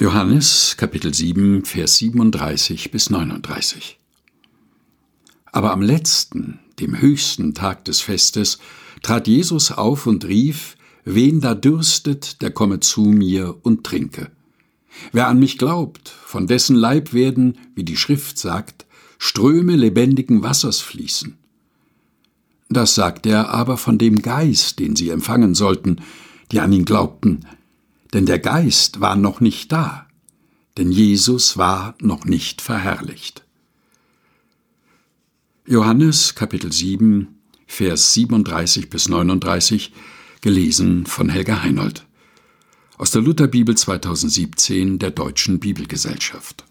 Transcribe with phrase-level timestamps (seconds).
[0.00, 3.98] Johannes Kapitel 7 Vers 37 bis 39
[5.52, 8.60] Aber am letzten, dem höchsten Tag des Festes,
[9.02, 14.30] trat Jesus auf und rief, Wen da dürstet, der komme zu mir und trinke.
[15.12, 18.86] Wer an mich glaubt, von dessen Leib werden, wie die Schrift sagt,
[19.18, 21.36] Ströme lebendigen Wassers fließen.
[22.70, 26.00] Das sagt er aber von dem Geist, den sie empfangen sollten,
[26.52, 27.44] die an ihn glaubten,
[28.12, 30.06] denn der Geist war noch nicht da,
[30.76, 33.44] denn Jesus war noch nicht verherrlicht.
[35.66, 39.92] Johannes Kapitel 7, Vers 37 bis 39,
[40.40, 42.06] gelesen von Helga Heinold.
[42.98, 46.64] Aus der Lutherbibel 2017 der Deutschen Bibelgesellschaft.